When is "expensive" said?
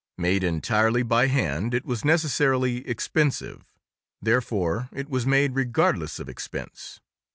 2.89-3.77